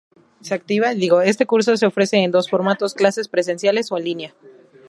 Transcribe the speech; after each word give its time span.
Este 1.25 1.45
curso 1.45 1.77
se 1.77 1.85
ofrece 1.85 2.17
en 2.17 2.31
dos 2.31 2.49
formatos, 2.49 2.95
clases 2.95 3.27
presenciales 3.27 3.91
o 3.91 3.99
en 3.99 4.03
línea. 4.05 4.33